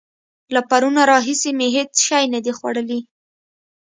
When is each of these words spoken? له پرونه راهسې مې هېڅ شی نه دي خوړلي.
له 0.53 0.61
پرونه 0.69 1.01
راهسې 1.11 1.49
مې 1.57 1.67
هېڅ 1.75 1.91
شی 2.07 2.23
نه 2.33 2.39
دي 2.45 2.51
خوړلي. 2.57 2.99